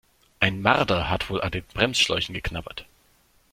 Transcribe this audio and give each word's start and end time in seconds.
Ein 0.39 0.63
Marder 0.63 1.11
hat 1.11 1.29
wohl 1.29 1.41
an 1.43 1.51
den 1.51 1.63
Bremsschläuchen 1.63 2.33
geknabbert. 2.33 2.87